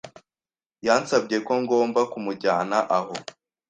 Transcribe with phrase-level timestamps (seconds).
[0.85, 3.13] Yansabye ko ngomba kumujyana aho.